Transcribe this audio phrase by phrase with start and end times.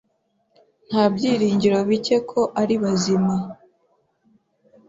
[0.89, 3.35] Nta byiringiro bike ko ari bazima.